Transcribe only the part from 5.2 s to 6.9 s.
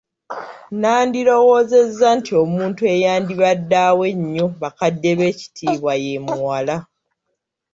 ekitiibwa ye muwala.